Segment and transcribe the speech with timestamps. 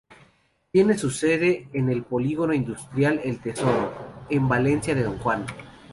[0.71, 3.93] Tiene su sede en el Polígono Industrial El Tesoro,
[4.31, 5.45] en Valencia de Don Juan.